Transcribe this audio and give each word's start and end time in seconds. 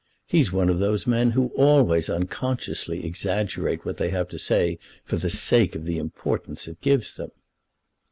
He's 0.25 0.51
one 0.51 0.67
of 0.69 0.79
those 0.79 1.05
men 1.05 1.29
who 1.37 1.51
always 1.55 2.09
unconsciously 2.09 3.05
exaggerate 3.05 3.85
what 3.85 3.97
they 3.97 4.09
have 4.09 4.29
to 4.29 4.39
say 4.39 4.79
for 5.05 5.15
the 5.17 5.29
sake 5.29 5.75
of 5.75 5.85
the 5.85 5.99
importance 5.99 6.67
it 6.67 6.81
gives 6.81 7.17
them." 7.17 7.29